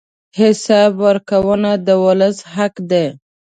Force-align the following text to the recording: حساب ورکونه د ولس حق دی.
حساب 0.39 0.91
ورکونه 1.05 1.71
د 1.85 1.87
ولس 2.05 2.37
حق 2.53 2.75
دی. 2.91 3.05